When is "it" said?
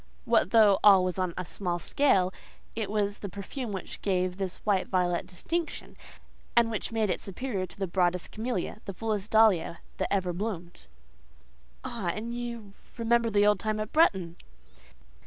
2.75-2.89, 7.11-7.21